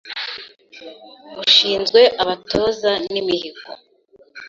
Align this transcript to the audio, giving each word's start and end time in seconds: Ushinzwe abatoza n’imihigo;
Ushinzwe 1.43 2.01
abatoza 2.21 2.91
n’imihigo; 3.11 3.69